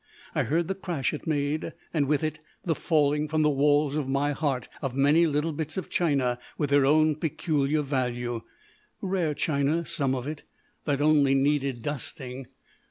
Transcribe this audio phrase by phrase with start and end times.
[0.33, 4.07] I heard the crash it made, and, with it, the falling from the walls of
[4.09, 8.41] my heart of many little bits of china with their own peculiar value
[8.99, 10.41] rare china, some of it,
[10.85, 12.47] that only needed dusting.